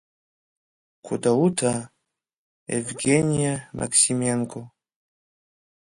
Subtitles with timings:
[1.05, 1.73] Гудаута,
[2.77, 4.61] Евгениа Максименко…